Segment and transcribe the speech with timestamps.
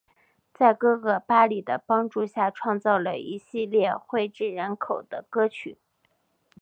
[0.51, 5.77] 在哥哥巴里的帮助下创作了一系列脍炙人口的歌曲。